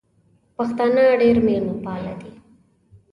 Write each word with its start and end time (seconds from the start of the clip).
پښتانه 0.55 1.03
ډېر 1.21 1.35
مېلمه 1.45 1.75
پال 1.85 2.03
دي. 2.21 2.31